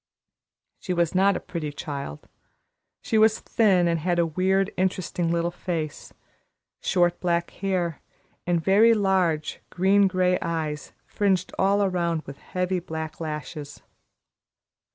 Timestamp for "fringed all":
11.05-11.83